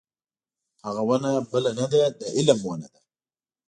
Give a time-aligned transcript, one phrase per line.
[0.85, 2.99] هغه ونه بله نه ده د علم ونه ده.